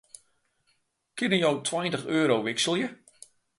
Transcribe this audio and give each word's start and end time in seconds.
Kinne 1.17 1.37
jo 1.43 1.51
tweintich 1.69 2.09
euro 2.19 2.35
wikselje? 2.45 2.87